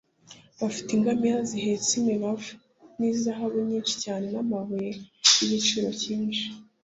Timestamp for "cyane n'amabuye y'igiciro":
4.03-5.89